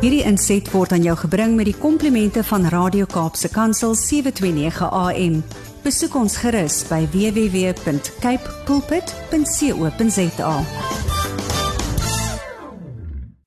[0.00, 5.34] Hierdie inset word aan jou gebring met die komplimente van Radio Kaapse Kansel 729 AM.
[5.84, 10.54] Besoek ons gerus by www.cape pulpit.co.za.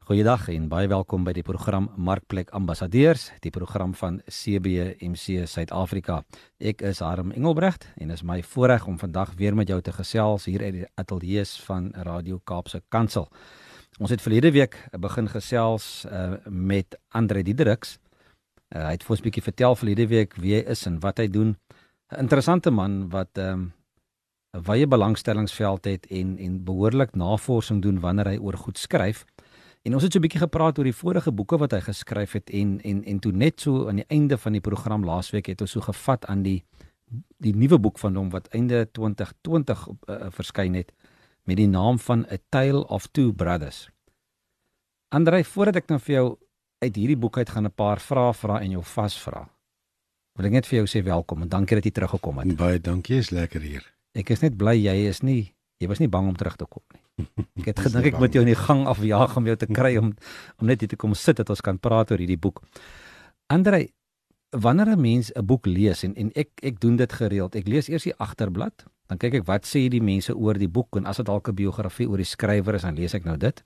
[0.05, 6.21] Goeiedag en baie welkom by die program Markplek Ambassadeurs, die program van CBMC Suid-Afrika.
[6.61, 10.45] Ek is Harm Engelbrecht en is my voorreg om vandag weer met jou te gesels
[10.45, 13.25] hier uit die ateljee van Radio Kaapse Kansel.
[14.01, 17.99] Ons het verlede week begin gesels uh, met Andre Diedericks.
[18.73, 21.17] Uh, hy het vir ons 'n bietjie vertel verlede week wie hy is en wat
[21.17, 21.57] hy doen.
[22.09, 27.99] 'n Interessante man wat ehm, 'n um, wye belangstellingsveld het en en behoorlik navorsing doen
[27.99, 29.25] wanneer hy oor goed skryf.
[29.83, 32.49] En ons het so 'n bietjie gepraat oor die vorige boeke wat hy geskryf het
[32.49, 35.71] en en en toe net so aan die einde van die program laasweek het ons
[35.71, 36.63] so gevat aan die
[37.37, 40.91] die nuwe boek van hom wat einde 2020 uh, verskyn het
[41.43, 43.89] met die naam van A Tale of Two Brothers.
[45.13, 46.27] Andrei, voordat ek nou vir jou
[46.83, 49.49] uit hierdie boek uit gaan 'n paar vrae vra en jou vasvra.
[50.35, 52.55] Wil ek net vir jou sê welkom en dankie dat jy teruggekom het.
[52.57, 53.83] Baie dankie, is lekker hier.
[54.15, 56.83] Ek is net bly jy is nie jy was nie bang om terug te kom
[56.93, 57.01] nie.
[57.61, 60.13] Ek het gedink ek moet jou in die gang afjaag om jou te kry om
[60.57, 62.63] om net hier te kom sit dat ons kan praat oor hierdie boek.
[63.53, 63.91] Andrei,
[64.51, 67.55] wanneer 'n mens 'n boek lees en en ek ek doen dit gereeld.
[67.55, 70.97] Ek lees eers die agterblad, dan kyk ek wat sê die mense oor die boek
[70.97, 73.63] en as dit dalk 'n biografie oor die skrywer is, dan lees ek nou dit.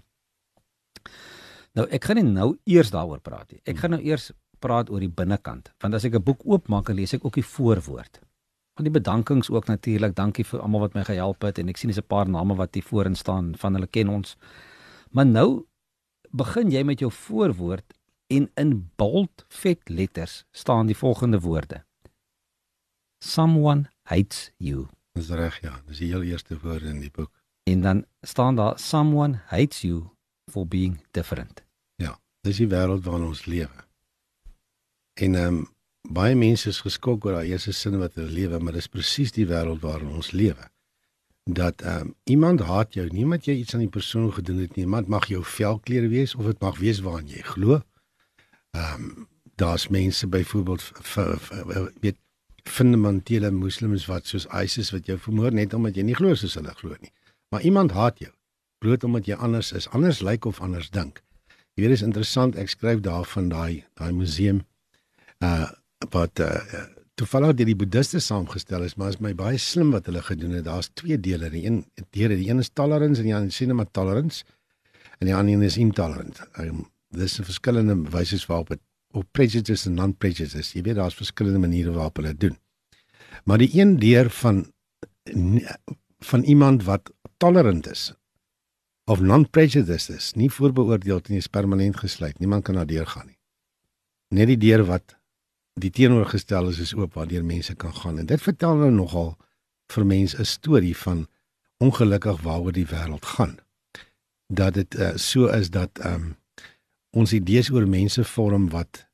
[1.75, 3.61] Nou ek gaan nie nou eers daaroor praat nie.
[3.65, 7.13] Ek gaan nou eers praat oor die binnekant, want as ek 'n boek oopmaak, lees
[7.13, 8.21] ek ook die voorwoord.
[8.77, 10.15] En die bedankings ook natuurlik.
[10.15, 12.73] Dankie vir almal wat my gehelp het en ek sien dis 'n paar name wat
[12.73, 14.37] hier voorin staan van hulle ken ons.
[15.11, 15.65] Maar nou
[16.31, 17.93] begin jy met jou voorwoord
[18.27, 21.83] en in bold vet letters staan die volgende woorde.
[23.19, 24.87] Someone hates you.
[25.17, 27.31] Dis reg ja, dis die heel eerste woord in die boek.
[27.67, 30.03] En dan staan daar someone hates you
[30.51, 31.63] for being different.
[31.95, 33.85] Ja, dis die wêreld waarin ons lewe.
[35.17, 35.65] En ehm um,
[36.07, 39.47] baie mense is geskok oor daai eerste sin wat hulle lewe, maar dis presies die
[39.49, 40.69] wêreld waarin ons lewe.
[41.49, 44.75] Dat ehm um, iemand haat jou nie omdat jy iets aan die persoon gedoen het
[44.75, 47.81] nie, iemand mag jou velkleur wees of dit mag wees waaraan jy glo.
[48.77, 50.91] Ehm um, daar's mense byvoorbeeld
[51.99, 52.17] weet
[52.67, 56.73] fundamentele moslems wat soos ISIS wat jou vermoor net omdat jy nie glo soos hulle
[56.79, 57.13] glo nie.
[57.51, 58.31] Maar iemand haat jou
[58.83, 61.23] bloot omdat jy anders is, anders lyk like of anders dink.
[61.77, 64.63] Jy weet dit is interessant, ek skryf daarvan daai daai museum
[65.45, 65.69] uh
[66.13, 66.61] wat uh,
[67.17, 70.67] toevallig deur die boeddiste saamgestel is, maar is my baie slim wat hulle gedoen het.
[70.67, 71.49] Daar's twee dele.
[71.49, 71.79] Die een
[72.13, 74.45] deur die een is tolerance en die ander cinema tolerance
[75.17, 76.43] en die ander een is intolerant.
[76.61, 78.81] Um, dis 'n verskillende wyse waarop dit
[79.17, 80.71] op prejudice en non-prejudice.
[80.77, 82.57] Jy weet daar's verskillende maniere waarop hulle doen.
[83.45, 84.65] Maar die een deur van
[86.19, 88.13] van iemand wat tolerant is
[89.05, 92.39] of non-prejudice is, nie voorbeoordeeld nie, is permanent gesluit.
[92.39, 93.37] Niemand kan daardeur gaan nie.
[94.35, 95.17] Net die deur wat
[95.77, 99.35] die teenoorgestel is is oop waardeur mense kan gaan en dit vertel nou nogal
[99.93, 101.27] vir mense 'n storie van
[101.77, 103.57] ongelukkig waaroor die wêreld gaan
[104.47, 106.35] dat dit uh, so is dat um,
[107.11, 109.06] ons idees oor mense vorm wat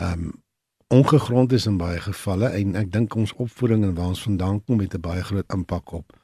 [0.00, 0.42] um
[0.88, 4.80] ongegrond is in baie gevalle en ek dink ons opvoeding en waar ons vandaan kom
[4.80, 6.16] het 'n baie groot impak op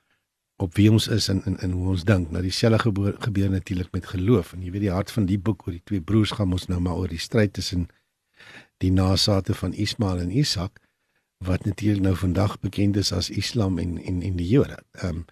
[0.56, 2.30] op wie ons is en en, en hoe ons dink.
[2.30, 5.66] Nou dieselfde gebeur, gebeur natuurlik met geloof en jy weet die hart van die boek
[5.66, 7.88] oor die twee broers gaan ons nou maar oor die stryd tussen
[8.78, 10.80] die nasate van Ismael en Isak
[11.44, 14.78] wat natuurlik nou vandag bekend is as Islam en en en die Jode.
[14.92, 15.24] Ehm um,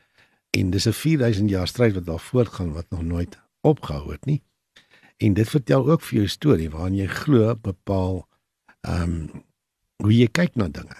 [0.50, 4.42] en dis 'n 4000 jaar stryd wat daar voortgaan wat nog nooit opgehou het nie.
[5.16, 8.28] En dit vertel ook vir jou storie waarin jy glo bepaal
[8.88, 9.42] ehm um,
[10.02, 10.96] hoe jy kyk na dinge.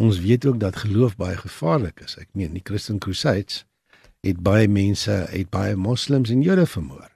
[0.00, 2.16] Ons weet ook dat geloof baie gevaarlik is.
[2.16, 3.64] Ek meen die Christian Crusades
[4.24, 7.10] het baie mense, het baie moslems en Jode vermoor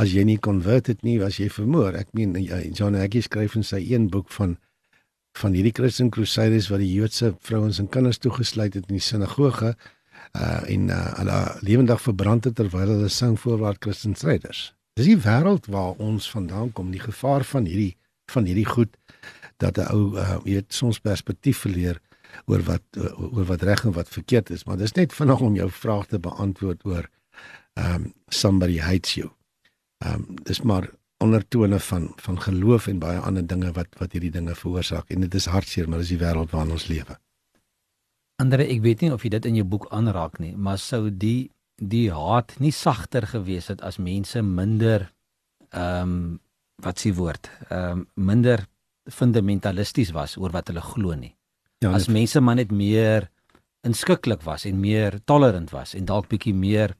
[0.00, 1.94] as jy nie converted nie, was jy vermoor.
[1.98, 2.34] Ek meen
[2.74, 4.58] John Hagee skryf in sy een boek van
[5.34, 9.72] van hierdie Christian Crusaders wat die Joodse vrouens en kinders toegesluit het in die sinagoge
[9.74, 14.68] uh en uh, hulle lewendig verbrand het terwyl hulle sing voorwaarts Christen stryders.
[14.94, 17.96] Dis die wêreld waar ons vandaan kom, die gevaar van hierdie
[18.30, 18.94] van hierdie goed
[19.56, 22.00] dat 'n ou uh weet soms perspektief verleer
[22.46, 22.82] oor wat
[23.16, 26.18] oor wat reg en wat verkeerd is, maar dis net vinnig om jou vraag te
[26.18, 27.08] beantwoord oor
[27.74, 29.30] um somebody hates you.
[29.98, 34.54] Um, dis maar ondertone van van geloof en baie ander dinge wat wat hierdie dinge
[34.54, 37.18] veroorsaak en dit is hartseer maar dis die wêreld waarin ons lewe.
[38.42, 41.50] Andere ek weet nie of jy dit in jou boek aanraak nie, maar sou die
[41.76, 45.10] die haat nie sagter gewees het as mense minder
[45.70, 46.40] ehm um,
[46.82, 48.66] wat s'ie woord ehm um, minder
[49.10, 51.34] fundamentalisties was oor wat hulle glo nie.
[51.78, 53.28] Ja, as mense maar net meer
[53.84, 56.94] inskikkelik was en meer tolerant was en dalk bietjie meer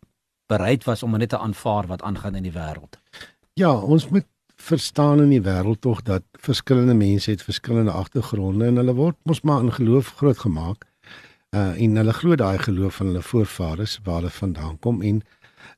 [0.47, 2.99] bereid was om net te aanvaar wat aangaan in die wêreld.
[3.55, 8.81] Ja, ons moet verstaan in die wêreld tog dat verskillende mense het verskillende agtergronde en
[8.81, 10.85] hulle word mos maar in geloof grootgemaak.
[11.55, 15.23] Uh en hulle glo daai geloof van hulle voorvaders waar hulle vandaan kom en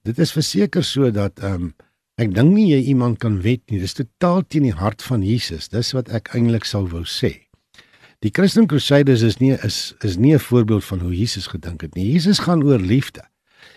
[0.02, 1.74] dit is verseker so dat ehm um,
[2.16, 3.80] ek dink nie jy iemand kan wet nie.
[3.82, 5.68] Dis totaal teen die hart van Jesus.
[5.68, 7.34] Dis wat ek eintlik sou wou sê.
[8.24, 11.94] Die Christian Crusaders is nie is is nie 'n voorbeeld van hoe Jesus gedink het
[11.94, 12.12] nie.
[12.12, 13.22] Jesus gaan oor liefde.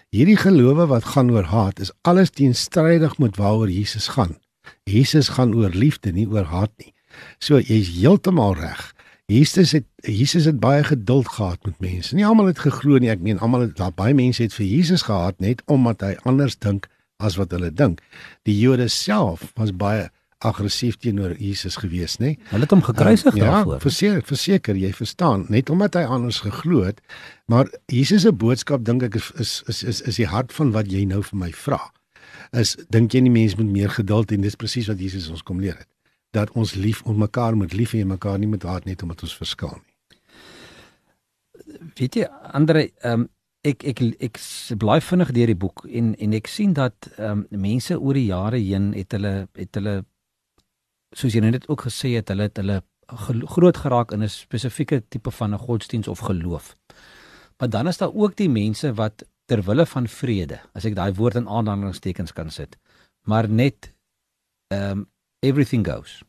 [0.10, 4.38] Hierdie gelowe wat gaan oor haat is alles teenstrydig met waaroor Jesus gaan.
[4.84, 6.94] Jesus gaan oor liefde, nie oor haat nie.
[7.40, 8.96] So jy's heeltemal reg.
[9.28, 12.16] Jesus het Jesus het baie geduld gehad met mense.
[12.16, 13.10] Nie almal het geglo nie.
[13.10, 16.88] Ek meen almal het baie mense het vir Jesus gehaat net omdat hy anders dink
[17.20, 18.02] as wat hulle dink.
[18.48, 20.08] Die Jode self was baie
[20.40, 22.38] aggressief teenoor Jesus gewees, nê?
[22.54, 23.76] Hulle het hom gekruisig um, ja, daarvoor.
[23.76, 27.02] Ja, verseker, verseker, jy verstaan, net omdat hy anders geglo het,
[27.52, 30.88] maar Jesus se boodskap dink ek is is is is is die hart van wat
[30.92, 31.82] jy nou vir my vra.
[32.56, 35.60] Is dink jy nie mense moet meer geduld en dis presies wat Jesus ons kom
[35.60, 35.90] leer het
[36.32, 39.24] dat ons lief ons mekaar moet lief hê en mekaar nie met haat net omdat
[39.26, 39.96] ons verskil nie.
[41.98, 43.28] Weet jy ander ehm um,
[43.68, 44.40] ek ek ek
[44.80, 48.30] bly vinnig deur die boek en en ek sien dat ehm um, mense oor die
[48.30, 50.04] jare heen het hulle het hulle
[51.16, 52.82] soos jy net ook gesê het, hulle het hulle
[53.50, 56.76] groot geraak in 'n spesifieke tipe van 'n godsdiens of geloof.
[57.58, 61.14] Maar dan is daar ook die mense wat ter wille van vrede, as ek daai
[61.14, 62.78] woord in aanhalingstekens kan sit,
[63.26, 63.94] maar net
[64.68, 65.10] um
[65.40, 66.24] everything goes.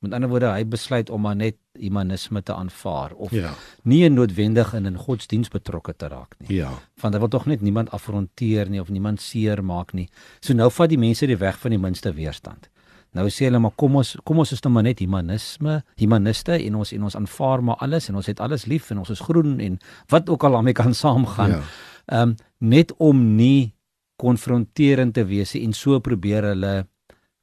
[0.00, 3.50] Met ander woorde, hy besluit om maar net humanisme te aanvaar of ja.
[3.84, 6.56] nie noodwendig in 'n godsdiens betrokke te raak nie.
[6.56, 6.70] Ja.
[7.02, 10.08] Want hy wil tog net niemand afronteer nie of niemand seer maak nie.
[10.40, 12.70] So nou vat die mense die weg van die minste weerstand.
[13.12, 16.74] Nou sê hulle maar kom ons kom ons is nou maar net humanisme, humaniste en
[16.74, 19.60] ons en ons aanvaar maar alles en ons het alles lief en ons is groen
[19.60, 21.50] en wat ook al daarmee kan saamgaan.
[21.50, 21.62] Ja.
[22.06, 22.22] Ehm ja.
[22.22, 23.74] um, net om nie
[24.16, 26.86] konfronterend te wees en so probeer hulle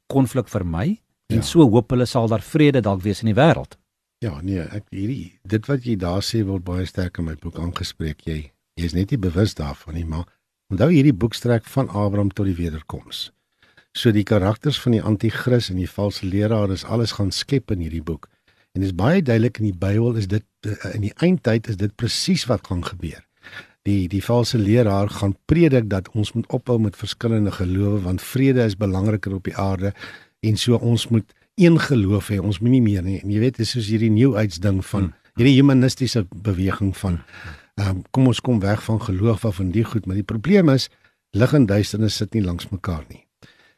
[0.07, 1.01] konflik vermy
[1.33, 1.43] en ja.
[1.43, 3.77] so hoop hulle sal daar vrede dalk wees in die wêreld.
[4.23, 7.59] Ja, nee, ek hierdie dit wat jy daar sê word baie sterk in my boek
[7.61, 8.23] aangespreek.
[8.25, 8.39] Jy
[8.79, 10.25] jy's net nie bewus daarvan nie, maar
[10.73, 13.27] onthou hierdie boek strek van Abraham tot die wederkoms.
[13.97, 17.85] So die karakters van die anti-kris en die valse leraar is alles gaan skep in
[17.85, 18.27] hierdie boek.
[18.73, 20.45] En dit is baie duidelik in die Bybel is dit
[20.93, 23.23] in die eindtyd is dit presies wat gaan gebeur.
[23.87, 28.65] Die die valse leraar gaan predik dat ons moet ophou met verskillende gelowe want vrede
[28.65, 29.93] is belangriker op die aarde
[30.45, 33.19] en so ons moet een geloof hê, ons moenie meer nie.
[33.23, 35.31] En jy weet dis soos hierdie new age ding van hmm.
[35.39, 37.21] hierdie humanistiese beweging van
[37.81, 40.89] um, kom ons kom weg van geloof af van die goed, maar die probleem is
[41.37, 43.23] lig en duisternis sit nie langs mekaar nie.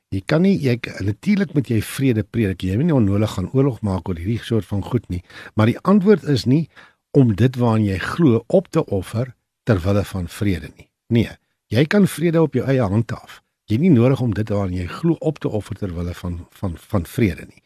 [0.09, 2.63] Jy kan nie jy natuurlik moet jy vrede predik.
[2.65, 5.21] Jy moet nie onnodig gaan oorlog maak oor hierdie soort van goed nie.
[5.53, 6.65] Maar die antwoord is nie
[7.13, 9.35] om dit waaraan jy glo op te offer
[9.69, 10.87] ter wille van vrede nie.
[11.13, 11.29] Nee,
[11.69, 13.41] jy kan vrede op jou eie hand af.
[13.69, 16.39] Jy het nie nodig om dit waaraan jy glo op te offer ter wille van
[16.57, 17.63] van van vrede nie.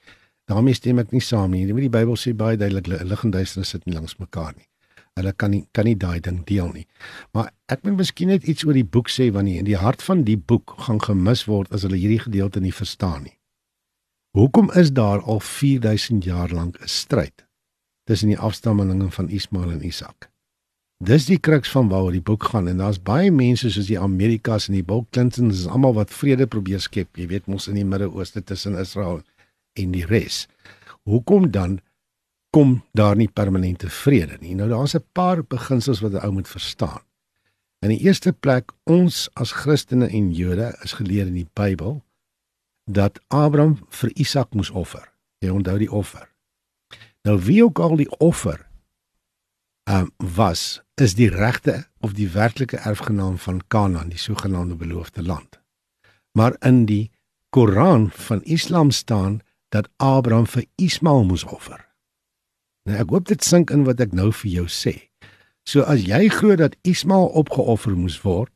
[0.52, 1.64] daarmee stem ek nie saam nie.
[1.66, 4.68] Die Bybel sê baie duidelik lig en duisternis sit nie langs mekaar nie.
[5.16, 6.84] Hulle kan nie kan nie daai ding deel nie.
[7.32, 10.26] Maar ek moet miskien net iets oor die boek sê want in die hart van
[10.28, 13.38] die boek gaan gemis word as hulle hierdie gedeelte nie verstaan nie.
[14.36, 17.48] Hoekom is daar al 4000 jaar lank 'n stryd
[18.04, 20.33] tussen die afstammelinge van Ismael en Isak?
[21.00, 24.70] Dis die kruks van waaroor die boek gaan en daar's baie mense soos die Amerikas
[24.70, 27.88] en die Bill Clintons is almal wat vrede probeer skep, jy weet mos in die
[27.88, 29.22] Midde-Ooste tussen Israel
[29.74, 30.48] en die res.
[31.04, 31.80] Hoekom dan
[32.54, 34.54] kom daar nie permanente vrede nie.
[34.56, 37.02] Nou daar's 'n paar beginsels wat 'n ou moet verstaan.
[37.82, 42.04] In die eerste plek, ons as Christene en Jode is geleer in die Bybel
[42.86, 45.12] dat Abraham vir Isak moes offer.
[45.40, 46.30] Jy onthou die offer.
[47.24, 48.70] Nou wie ook al die offer
[49.90, 55.60] um, was, is die regte of die werklike erfgenaam van Kanaan, die sogenaamde beloofde land.
[56.32, 57.12] Maar in die
[57.50, 61.90] Koran van Islam staan dat Abraham vir Ismael moes offer.
[62.84, 64.96] Nou ek hoop dit sink in wat ek nou vir jou sê.
[65.70, 68.52] So as jy glo dat Ismael opgeoffer moes word,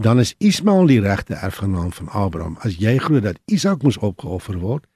[0.00, 2.56] dan is Ismael die regte erfgenaam van Abraham.
[2.60, 4.86] As jy glo dat Isak moes opgeoffer word,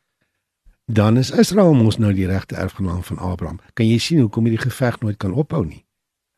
[0.86, 3.58] dan is Israel mos nou die regte erfgenaam van Abraham.
[3.74, 5.82] Kan jy sien hoekom hierdie geveg nooit kan ophou nie?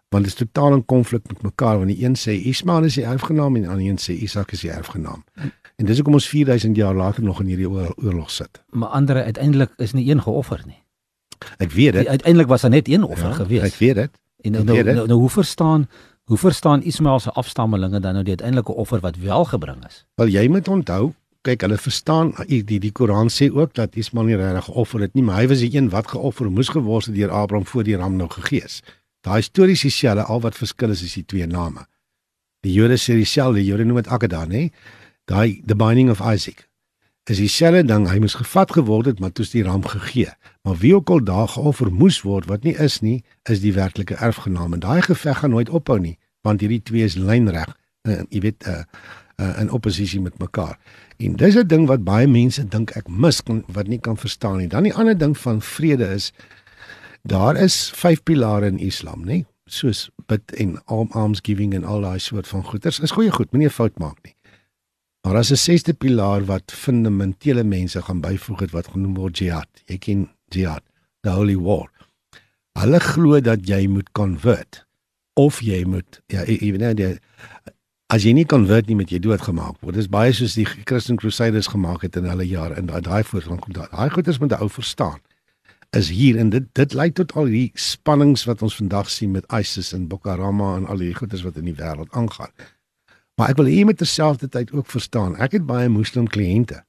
[0.09, 3.05] Want dit is totaal in konflik met mekaar want die een sê Ismael is die
[3.05, 5.25] erfgenaam en die ander een sê Isak is die erfgenaam.
[5.77, 8.63] En dis hoekom ons 4000 jaar later nog in hierdie oorlog sit.
[8.71, 10.81] Maar ander uiteindelik is nie een geoffer nie.
[11.59, 12.07] Ek weet dit.
[12.07, 13.63] Uiteindelik was daar net een offer ja, gewees.
[13.63, 14.11] Ek weet dit.
[14.41, 15.89] En nou nou, nou nou hoe verstaan
[16.29, 20.07] hoe verstaan Ismael se afstammelinge dan nou die uiteindelike offer wat wel gebring is?
[20.15, 21.13] Wel jy moet onthou,
[21.47, 25.15] kyk hulle verstaan die die, die Koran sê ook dat Ismael nie regtig geoffer het
[25.15, 27.97] nie, maar hy was die een wat geoffer moes geword het deur Abraham voor die
[27.97, 28.81] ram nou gegee is.
[29.27, 31.87] Daai stories dieselfde, al wat verskil is is die twee name.
[32.67, 34.69] Die Jode sê dieselfde, die Jode noem dit Akedah, nê?
[35.29, 36.69] Daai the binding of Isaac.
[37.29, 40.31] is dieselfde ding, hy moes gevat geword het, maar toe is die ram gegee.
[40.65, 43.21] Maar wie ook al daar geoffer moes word wat nie is nie,
[43.53, 46.17] is die werklike erfgenaam en daai geveg gaan nooit ophou nie,
[46.47, 47.75] want hierdie twee is lynreg,
[48.09, 48.83] uh, jy weet, uh,
[49.41, 50.79] uh, in oppositie met mekaar.
[51.17, 54.69] En dis 'n ding wat baie mense dink ek mis wat nie kan verstaan nie.
[54.69, 56.33] Dan die ander ding van vrede is
[57.23, 59.45] daar is vyf pilare in Islam, nê?
[59.65, 63.01] Soos bid en almsgiving en al daai soort van goeders.
[63.01, 64.35] Is goeie goed, moenie fout maak nie.
[65.23, 69.69] Maar as 'n sesde pilaar wat fundamentele mense gaan byvoeg het wat genoem word jihad.
[69.87, 70.83] Jy ken jihad,
[71.21, 71.91] the holy war.
[72.79, 74.87] Hulle glo dat jy moet convert
[75.35, 77.19] of jy moet ja, even nou die
[78.09, 79.99] as jy nie convert nie met jy doodgemaak word.
[79.99, 83.61] Dis baie soos die Christian Crusaders gemaak het in hulle jare en daai daai voorsprong
[83.61, 83.91] kom daar.
[83.93, 85.21] Daai goeders moet ou verstaan.
[85.97, 89.49] Is hier en dit dit lei tot al hierdie spannings wat ons vandag sien met
[89.53, 92.53] ISIS en Boko Haram en al die goeders wat in die wêreld aangaan.
[93.37, 95.37] Maar ek wil hê met terselfdertyd ook verstaan.
[95.37, 96.83] Ek het baie moslim kliënte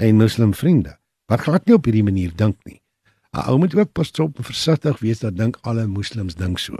[0.00, 0.98] en moslim vriende
[1.32, 2.82] wat glad nie op hierdie manier dink nie.
[3.32, 6.76] 'n Ou moet ook pas op versigtig wees dat dink alle moslems dink so.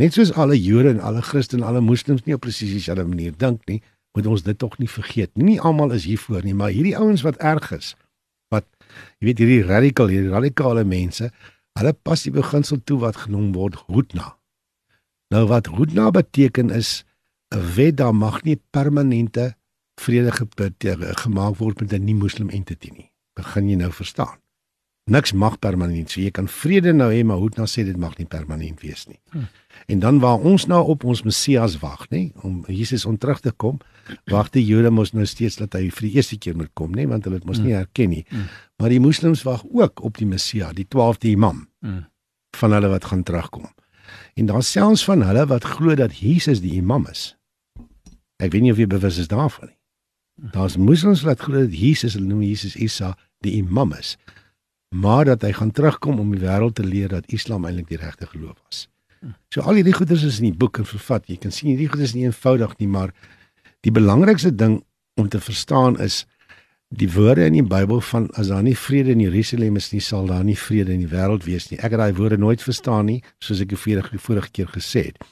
[0.00, 3.34] Net soos alle Jode en alle Christene en alle moslems nie op presies dieselfde manier
[3.36, 3.82] dink nie,
[4.16, 5.52] moet ons dit tog nie vergeet nie.
[5.52, 7.92] Nie almal is hiervoor nie, maar hierdie ouens wat erg is,
[8.52, 8.68] wat
[9.20, 11.28] jy weet hierdie radikale, hierdie radikale mense,
[11.78, 14.34] hulle pas die beginsel toe wat genoem word hudna.
[15.32, 17.04] Nou wat hudna beteken is
[17.52, 19.54] 'n wet daar mag nie permanente
[20.00, 23.10] vrede gemaak word met 'n nie-moslim entity nie.
[23.36, 24.41] Begin jy nou verstaan?
[25.10, 26.12] Niks mag permanent.
[26.12, 29.08] So jy kan vrede nou hê, maar hoe nou sê dit mag nie permanent wees
[29.10, 29.18] nie.
[29.32, 29.48] Hmm.
[29.90, 33.50] En dan waar ons nou op ons Messias wag, nê, om Jesus om terug te
[33.50, 33.80] kom,
[34.30, 37.08] wag die Jode mos nou steeds dat hy vir die eerste keer moet kom, nê,
[37.10, 37.66] want hulle het mos hmm.
[37.66, 38.22] nie herken nie.
[38.30, 38.46] Hmm.
[38.78, 41.66] Maar die moslems wag ook op die Messias, die 12de imam.
[41.82, 42.06] Hmm.
[42.56, 43.66] van hulle wat gaan terugkom.
[44.34, 47.36] En daar selfs van hulle wat glo dat Jesus die imam is.
[48.36, 49.78] Ek weet nie of jy bewus is daarvan nie.
[50.52, 53.12] Daar's moslems wat glo dat Jesus, hulle noem Jesus Isa,
[53.44, 54.16] die imam is.
[54.92, 58.28] Maar dat hy gaan terugkom om die wêreld te leer dat Islam eintlik die regte
[58.28, 58.86] geloof was.
[59.48, 61.28] So al hierdie goeders is in die boek en vervat.
[61.30, 63.14] Jy kan sien hierdie goeders is nie eenvoudig nie, maar
[63.86, 64.80] die belangrikste ding
[65.20, 66.22] om te verstaan is
[66.92, 70.26] die woorde in die Bybel van as daar nie vrede in Jerusalem is nie, sal
[70.28, 71.78] daar nie vrede in die wêreld wees nie.
[71.80, 75.22] Ek het daai woorde nooit verstaan nie, soos ek die vorige vorige keer gesê het.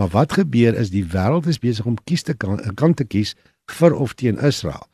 [0.00, 3.36] Maar wat gebeur is die wêreld is besig om kies te kan, kan te kies
[3.78, 4.88] vir of teen Israel.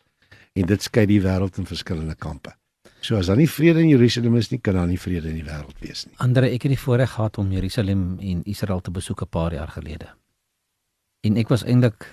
[0.53, 2.53] En dit skei die wêreld in verskillende kampe.
[3.01, 5.45] So as daar nie vrede in Jerusalem is nie, kan daar nie vrede in die
[5.45, 6.15] wêreld wees nie.
[6.21, 9.69] Andre, ek het die voorreg gehad om Jerusalem en Israel te besoek 'n paar jaar
[9.69, 10.09] gelede.
[11.21, 12.07] En ek was eintlik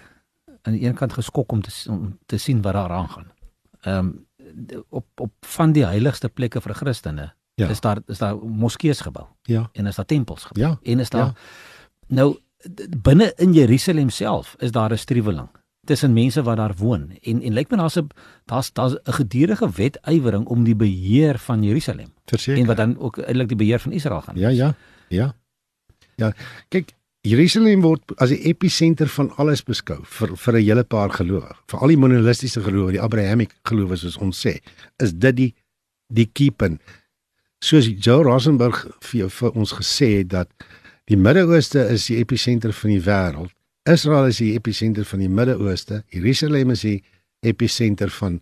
[0.62, 3.32] aan die een kant geskok om te om te sien wat daar aangaan.
[3.82, 4.26] Ehm um,
[4.90, 7.68] op op van die heiligste plekke vir Christene ja.
[7.68, 9.26] is daar is daar moskeeë gebou.
[9.42, 9.70] Ja.
[9.74, 10.66] En is daar tempels gebou.
[10.66, 10.80] Ja.
[10.84, 11.34] En is daar ja.
[12.08, 12.38] nou
[12.98, 15.50] binne in Jerusalem self is daar 'n struweling
[15.88, 18.10] tussen mense wat daar woon en en lyk my daar's 'n
[18.46, 22.62] daar's daar's 'n gedurende wetywering om die beheer van Jerusalem Verseker.
[22.62, 24.36] en wat dan ook eintlik die beheer van Israel gaan.
[24.38, 24.76] Ja, ja.
[25.10, 25.36] Ja.
[26.16, 26.34] Ja,
[26.70, 31.56] kyk, Jerusalem word as die episenter van alles beskou vir vir 'n hele paar gelowe.
[31.68, 34.60] Vir al die monolistiese gelowe, die Abrahamic gelowe soos ons sê,
[34.98, 35.56] is dit die
[36.14, 36.80] die keepen.
[37.60, 40.48] Soos Joe Rosenberg vir, vir ons gesê het dat
[41.08, 43.54] Die Midde-Ooste is die episenter van die wêreld.
[43.88, 46.02] Israel is die episenter van die Midde-Ooste.
[46.12, 47.00] Jerusalem is die
[47.46, 48.42] episenter van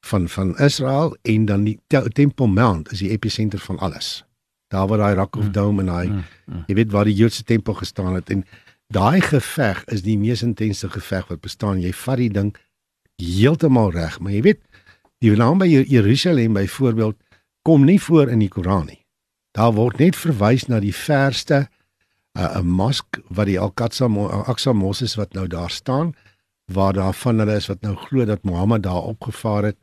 [0.00, 4.24] van van Israel en dan die Temple Mount is die episenter van alles.
[4.72, 5.52] Daar waar daai Rock of mm.
[5.52, 6.62] Dome en daai mm, mm.
[6.66, 8.44] jy weet waar die Joodse tempel gestaan het en
[8.88, 11.82] daai geveg is die mees intense geveg wat bestaan.
[11.84, 12.54] Jy vat die ding
[13.20, 14.62] heeltemal reg, maar jy weet
[15.20, 17.18] die naam by Jerusalem byvoorbeeld
[17.62, 19.04] kom nie voor in die Koran nie.
[19.52, 21.66] Daar word net verwys na die verste
[22.38, 24.06] 'n mosk wat die Al-Aqsa
[24.46, 26.14] Aqsa Moses wat nou daar staan
[26.72, 29.78] waar daar van hulle is wat nou glo dat Mohammed daar opgevaar het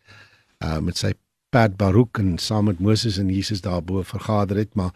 [0.63, 1.13] uh met sy
[1.49, 4.91] pad Baruch en saam met Moses en Jesus daarbo vergader het maar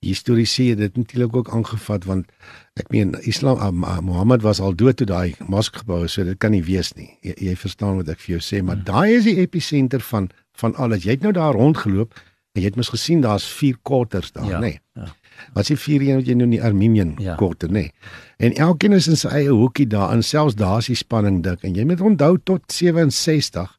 [0.00, 2.32] histories sê dit natuurlik ook aangevat want
[2.80, 6.38] ek meen Islam uh, Mohammed was al dood toe daai mosk gebou is so dit
[6.38, 8.88] kan nie wees nie jy, jy verstaan wat ek vir jou sê maar hmm.
[8.88, 12.16] daai is die episenter van van alles jy het nou daar rondgeloop
[12.56, 14.80] en jy het mos gesien daar's vier quarters daar ja, nê nee.
[14.94, 15.12] ja.
[15.54, 17.34] Wat is vier een wat jy nou die Armenian ja.
[17.34, 17.72] korte nê.
[17.72, 17.92] Nee.
[18.36, 21.64] En elkeen is in sy eie hoekie daar en selfs daar is die spanning dik
[21.64, 23.78] en jy moet onthou tot 67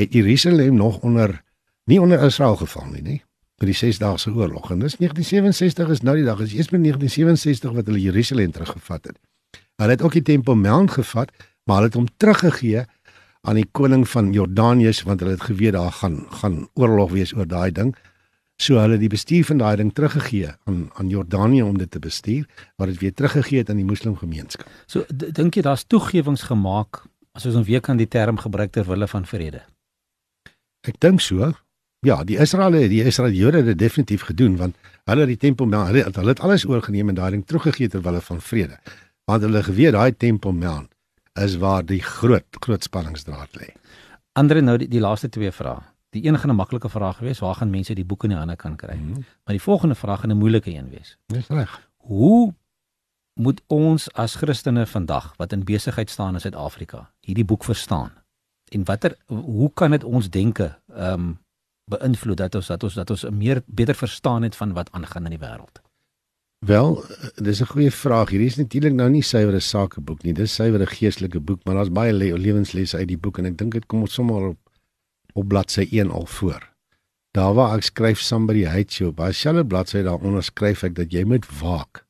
[0.00, 1.42] het Jerusalem nog onder
[1.84, 3.18] nie onder Israel geval nie nê
[3.62, 6.72] vir die 6 dae se oorlog en dis 1967 is nou die dag is eers
[6.74, 9.18] met 1967 wat hulle Jerusalem teruggevat het.
[9.78, 11.30] Hulle het ook die Tempel Mount gevat,
[11.64, 12.82] maar hulle het hom teruggegee
[13.46, 17.46] aan die koning van Jordanië want hulle het geweet daar gaan gaan oorlog wees oor
[17.46, 17.94] daai ding.
[18.62, 22.46] So hulle die bestuur van daai ding teruggegee aan aan Jordanië om dit te bestuur,
[22.78, 24.68] wat dit weer teruggegee het aan die moslimgemeenskap.
[24.86, 27.02] So dink jy daar's toegewings gemaak
[27.34, 29.64] as ons nou weer kan die term gebruik ter wille van vrede?
[30.86, 31.50] Ek dink so.
[32.06, 34.78] Ja, die Israeliete, die Israeliete Jode het dit definitief gedoen want
[35.10, 38.20] hulle het die tempelmount, hulle, hulle het alles oorgeneem en daai ding teruggegee ter wille
[38.20, 38.78] van vrede.
[39.30, 40.90] Want hulle geweet daai tempelmount
[41.40, 43.72] is waar die groot groot spanningsdraad lê.
[44.38, 45.80] Andre nou die, die laaste twee vrae.
[46.12, 48.56] Die een gaan 'n maklike vraag wees, waar gaan mense die boek in die hande
[48.56, 48.94] kan kry?
[48.94, 49.24] Mm -hmm.
[49.44, 51.18] Maar die volgende vraag gaan 'n moeilike een wees.
[51.26, 51.88] Dis reg.
[51.96, 52.54] Hoe
[53.34, 58.12] moet ons as Christene vandag wat in besigheid staan in Suid-Afrika hierdie boek verstaan?
[58.68, 61.40] En watter hoe kan dit ons denke ehm um,
[61.84, 65.38] beïnvloed dat ons dat ons dat ons meer beter verstaan het van wat aangaan in
[65.38, 65.80] die wêreld?
[66.58, 67.04] Wel,
[67.34, 68.28] dis 'n goeie vraag.
[68.28, 70.32] Hierdie is natuurlik nou nie suiwer 'n sakeboek nie.
[70.32, 73.58] Dis suiwer 'n geestelike boek, maar daar's baie le lewenslesse uit die boek en ek
[73.58, 74.58] dink dit kom ons sommer op
[75.32, 76.68] op bladsy 1 al voor.
[77.32, 81.24] Daar waar ek skryf somebody hates you, by selfe bladsy daaronder skryf ek dat jy
[81.24, 82.04] moet waak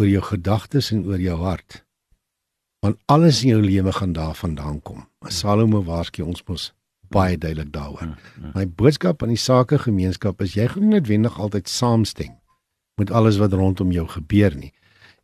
[0.00, 1.84] oor jou gedagtes en oor jou hart.
[2.80, 5.04] Want alles in jou lewe gaan daarvandaan kom.
[5.28, 6.70] Salomo waarsku ons mos
[7.10, 8.06] baie duidelik daaroor.
[8.06, 8.52] Mm, mm.
[8.54, 12.36] My boodskap aan die sakegemeenskap is jy gaan nie noodwendig altyd saamstem
[13.00, 14.72] met alles wat rondom jou gebeur nie.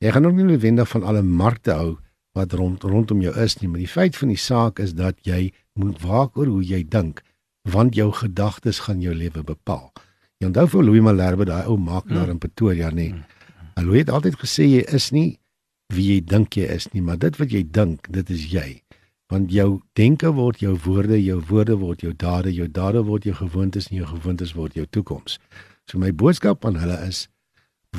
[0.02, 1.96] Jy gaan ook nie noodwendig van alle markte hou
[2.36, 5.50] wat rond rondom jou is nie, maar die feit van die saak is dat jy
[5.80, 7.22] moet waak oor hoe jy dink,
[7.68, 9.88] want jou gedagtes gaan jou lewe bepaal.
[10.40, 12.36] Jy onthou vir Louis Malherbe, daai ou makelaar mm.
[12.36, 13.10] in Pretoria, nê?
[13.76, 15.28] Hy het altyd gesê jy is nie
[15.92, 18.68] wie jy dink jy is nie, maar dit wat jy dink, dit is jy
[19.32, 23.34] want jou denke word jou woorde, jou woorde word jou dade, jou dade word jou
[23.34, 25.40] gewoontes en jou gewoontes word jou toekoms.
[25.90, 27.26] So my boodskap aan hulle is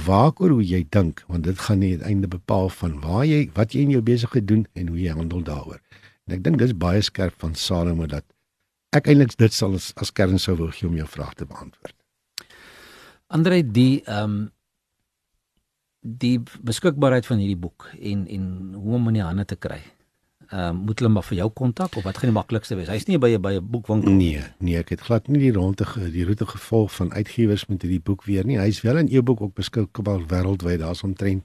[0.05, 3.73] waak oor hoe jy dink want dit gaan nie uiteindelik bepaal van waar jy wat
[3.73, 5.79] jy in jou besigheid doen en hoe jy handel daaroor.
[6.27, 8.25] En ek dink dis baie skerp van Salomo dat
[8.95, 11.95] ek eintlik dit sal as, as kern sou wil gee om jou vraag te beantwoord.
[13.27, 14.45] Andre die ehm um,
[16.07, 18.43] die beskikbaarheid van hierdie boek en en
[18.79, 19.81] hoe om in die hande te kry
[20.49, 22.87] ehm uh, moet hulle maar vir jou kontak of wat gaan die maklikste wees?
[22.87, 24.35] Hy's nie by 'n by 'n boekwinkel nie.
[24.37, 27.99] Nee, nee, ek het glad nie die ronde die roete gevolg van uitgewers met hierdie
[27.99, 28.57] boek weer nie.
[28.57, 30.79] Hy's wel in e-boek ook beskikbaar wêreldwyd.
[30.79, 31.43] Daar's omtrent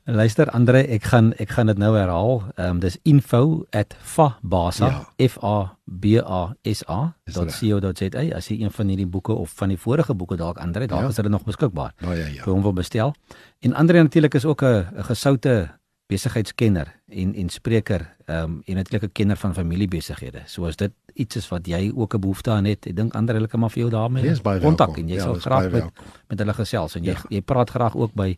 [0.07, 2.37] Luister Andre, ek gaan ek gaan dit nou herhaal.
[2.55, 5.01] Ehm um, dis info@fabasa ja.
[5.27, 8.23] f a b a s a.co.za.
[8.35, 11.07] As jy een van hierdie boeke of van die vorige boeke dalk Andre, dalk ja.
[11.11, 11.91] is hulle nog beskikbaar.
[11.99, 12.43] Ja ja ja.
[12.43, 13.13] Vir hom wil bestel.
[13.59, 15.75] En Andre natuurlik is ook 'n gesoute
[16.07, 20.41] besigheidskenner en en spreker ehm um, en natuurlik 'n kenner van familiebesighede.
[20.45, 23.35] So as dit iets is wat jy ook 'n behoefte aan het, ek dink Andre
[23.35, 25.83] hulle kan maar vir jou daarmee kontak en jy ja, sal graag met,
[26.27, 27.23] met hulle gesels en jy ja.
[27.29, 28.37] jy praat graag ook by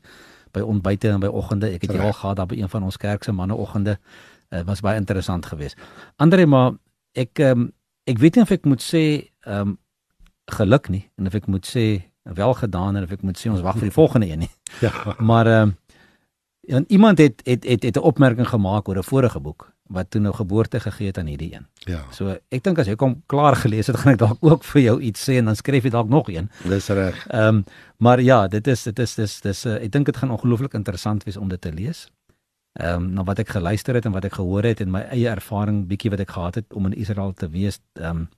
[0.52, 1.72] by ontbyte en by oggende.
[1.74, 3.98] Ek het jou al gehad daar by een van ons kerk se manneoggende.
[4.50, 5.78] Dit uh, was baie interessant geweest.
[6.16, 6.74] Andre, maar
[7.14, 7.70] ek um,
[8.10, 9.04] ek weet nie of ek moet sê
[9.46, 9.78] ehm um,
[10.50, 11.84] geluk nie en of ek moet sê
[12.24, 14.54] wel gedaan en of ek moet sê ons wag vir die volgende een nie.
[14.86, 14.92] Ja.
[15.18, 15.76] Maar ehm
[16.70, 20.22] um, iemand het het het het 'n opmerking gemaak oor 'n vorige boek wat toe
[20.22, 21.66] nou geboorte gegee het aan hierdie een.
[21.90, 22.04] Ja.
[22.14, 24.96] So ek dink as jy kom klaar gelees het, gaan ek dalk ook vir jou
[25.10, 26.50] iets sê en dan skryf jy dalk nog een.
[26.70, 27.26] Dis reg.
[27.28, 27.64] Ehm um,
[28.00, 31.26] maar ja, dit is dit is dis dis uh, ek dink dit gaan ongelooflik interessant
[31.28, 32.06] wees om dit te lees.
[32.80, 35.28] Ehm um, nou wat ek geluister het en wat ek gehoor het en my eie
[35.30, 38.30] ervaring bietjie wat ek gehad het om in Israel te wees, ehm um,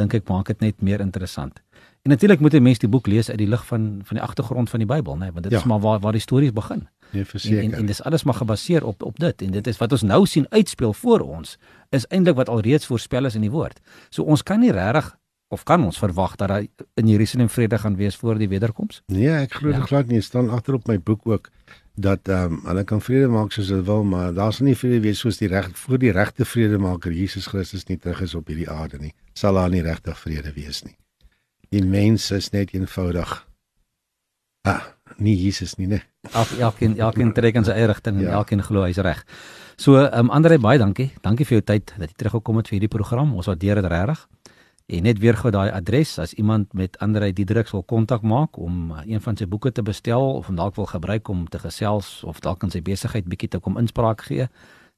[0.00, 1.60] dink ek maak dit net meer interessant.
[2.02, 4.70] En natuurlik moet 'n mens die boek lees uit die lig van van die agtergrond
[4.70, 5.58] van die Bybel, né, nee, want dit ja.
[5.58, 6.88] is maar waar waar die stories begin.
[7.12, 7.62] Nee, verseker.
[7.62, 10.02] En, en, en dis alles maar gebaseer op op dit en dit is wat ons
[10.02, 11.56] nou sien uitspeel voor ons
[11.90, 13.80] is eintlik wat alreeds voorspel is in die woord.
[14.08, 15.12] So ons kan nie regtig
[15.52, 19.02] of kan ons verwag dat daar in Jerusalem vrede gaan wees voor die wederkoms?
[19.12, 19.88] Nee, ek glo dit ja.
[19.90, 20.22] glad nie.
[20.22, 21.50] Dit staan agter op my boek ook
[22.00, 25.02] dat ehm um, hulle kan vrede maak soos hulle wil, maar daar sal nie vrede
[25.04, 28.70] wees soos die reg voor die regte vredemaker Jesus Christus nie terug is op hierdie
[28.70, 29.12] aarde nie.
[29.36, 30.96] Sal daar nie regtig vrede wees nie.
[31.68, 33.36] Die mense is net eenvoudig
[34.68, 36.02] ah, nie Jesus nie, nee.
[36.32, 38.38] Elk elkeen elkeen trek in sy eie rigting en ja.
[38.38, 39.24] elkeen glo hy's reg.
[39.76, 41.10] So, ehm um, Andre baie dankie.
[41.22, 43.34] Dankie vir jou tyd dat jy teruggekom het vir hierdie program.
[43.34, 44.28] Ons waardeer dit regtig.
[44.86, 48.90] En net weer gou daai adres as iemand met Andre Diedriks wil kontak maak om
[48.90, 52.24] uh, een van sy boeke te bestel of om dalk wil gebruik om te gesels
[52.28, 54.48] of dalk in sy besigheid bietjie te kom inspraak gee,